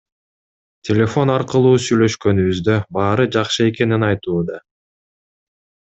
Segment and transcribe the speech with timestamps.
[0.87, 4.63] Телефон аркылуу сүйлөшкөнүбүздө баары жакшы экенин айтууда.